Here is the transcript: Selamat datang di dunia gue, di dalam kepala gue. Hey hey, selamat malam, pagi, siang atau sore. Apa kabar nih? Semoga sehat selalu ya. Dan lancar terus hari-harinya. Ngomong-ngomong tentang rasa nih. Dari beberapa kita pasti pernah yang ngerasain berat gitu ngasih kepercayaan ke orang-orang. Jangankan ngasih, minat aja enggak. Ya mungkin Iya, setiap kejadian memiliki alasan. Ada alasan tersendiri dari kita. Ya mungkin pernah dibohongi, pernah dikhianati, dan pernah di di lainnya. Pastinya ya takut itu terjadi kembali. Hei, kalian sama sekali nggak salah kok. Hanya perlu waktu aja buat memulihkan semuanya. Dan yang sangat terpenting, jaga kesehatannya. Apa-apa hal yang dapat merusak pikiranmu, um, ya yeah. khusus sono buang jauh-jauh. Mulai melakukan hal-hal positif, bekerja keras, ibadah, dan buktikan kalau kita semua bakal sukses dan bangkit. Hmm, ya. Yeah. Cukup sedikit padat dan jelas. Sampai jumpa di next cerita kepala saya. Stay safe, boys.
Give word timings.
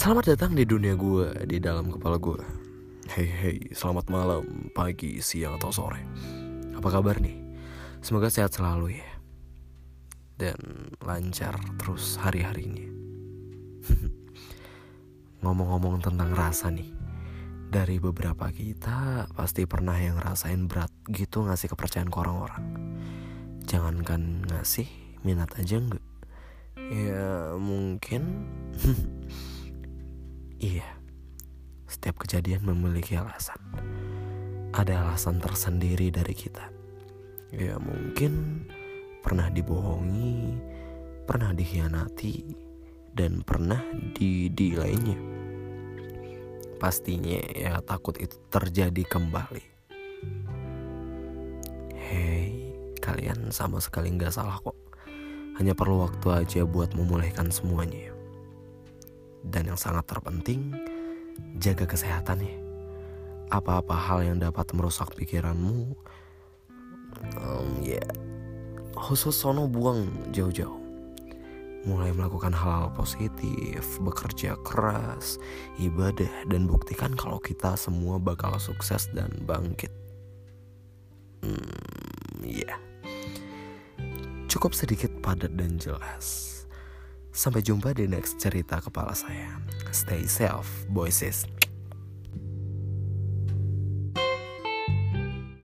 Selamat 0.00 0.32
datang 0.32 0.56
di 0.56 0.64
dunia 0.64 0.96
gue, 0.96 1.44
di 1.44 1.60
dalam 1.60 1.92
kepala 1.92 2.16
gue. 2.16 2.40
Hey 3.12 3.28
hey, 3.28 3.56
selamat 3.68 4.08
malam, 4.08 4.72
pagi, 4.72 5.20
siang 5.20 5.60
atau 5.60 5.68
sore. 5.68 6.00
Apa 6.72 6.88
kabar 6.88 7.20
nih? 7.20 7.36
Semoga 8.00 8.32
sehat 8.32 8.56
selalu 8.56 8.96
ya. 8.96 9.10
Dan 10.40 10.56
lancar 11.04 11.60
terus 11.76 12.16
hari-harinya. 12.16 12.88
Ngomong-ngomong 15.44 16.00
tentang 16.00 16.32
rasa 16.32 16.72
nih. 16.72 16.96
Dari 17.68 18.00
beberapa 18.00 18.48
kita 18.48 19.28
pasti 19.36 19.68
pernah 19.68 20.00
yang 20.00 20.16
ngerasain 20.16 20.64
berat 20.64 20.88
gitu 21.12 21.44
ngasih 21.44 21.76
kepercayaan 21.76 22.08
ke 22.08 22.16
orang-orang. 22.16 22.64
Jangankan 23.68 24.48
ngasih, 24.48 24.88
minat 25.28 25.52
aja 25.60 25.76
enggak. 25.76 26.04
Ya 26.88 27.52
mungkin 27.60 28.48
Iya, 30.60 30.84
setiap 31.88 32.20
kejadian 32.20 32.68
memiliki 32.68 33.16
alasan. 33.16 33.56
Ada 34.76 35.08
alasan 35.08 35.40
tersendiri 35.40 36.12
dari 36.12 36.36
kita. 36.36 36.68
Ya 37.48 37.80
mungkin 37.80 38.68
pernah 39.24 39.48
dibohongi, 39.48 40.60
pernah 41.24 41.56
dikhianati, 41.56 42.44
dan 43.16 43.40
pernah 43.40 43.80
di 44.12 44.52
di 44.52 44.76
lainnya. 44.76 45.16
Pastinya 46.76 47.40
ya 47.56 47.80
takut 47.80 48.20
itu 48.20 48.36
terjadi 48.52 49.00
kembali. 49.08 49.64
Hei, 51.96 52.76
kalian 53.00 53.48
sama 53.48 53.80
sekali 53.80 54.12
nggak 54.12 54.36
salah 54.36 54.60
kok. 54.60 54.76
Hanya 55.56 55.72
perlu 55.72 56.04
waktu 56.04 56.44
aja 56.44 56.68
buat 56.68 56.92
memulihkan 56.92 57.48
semuanya. 57.48 58.19
Dan 59.44 59.72
yang 59.72 59.78
sangat 59.80 60.04
terpenting, 60.08 60.76
jaga 61.56 61.88
kesehatannya. 61.88 62.60
Apa-apa 63.50 63.96
hal 63.96 64.22
yang 64.22 64.38
dapat 64.38 64.70
merusak 64.76 65.10
pikiranmu, 65.18 65.96
um, 67.34 67.68
ya 67.82 67.98
yeah. 67.98 68.08
khusus 68.94 69.34
sono 69.34 69.66
buang 69.66 70.06
jauh-jauh. 70.30 70.78
Mulai 71.80 72.12
melakukan 72.12 72.52
hal-hal 72.52 72.92
positif, 72.92 73.80
bekerja 74.04 74.52
keras, 74.60 75.40
ibadah, 75.80 76.28
dan 76.52 76.68
buktikan 76.68 77.16
kalau 77.16 77.40
kita 77.40 77.72
semua 77.72 78.20
bakal 78.20 78.52
sukses 78.60 79.08
dan 79.16 79.32
bangkit. 79.48 79.90
Hmm, 81.40 82.44
ya. 82.44 82.68
Yeah. 82.68 82.78
Cukup 84.50 84.76
sedikit 84.76 85.08
padat 85.24 85.56
dan 85.56 85.80
jelas. 85.80 86.59
Sampai 87.30 87.62
jumpa 87.62 87.94
di 87.94 88.10
next 88.10 88.42
cerita 88.42 88.82
kepala 88.82 89.14
saya. 89.14 89.62
Stay 89.94 90.26
safe, 90.26 90.86
boys. 90.90 91.59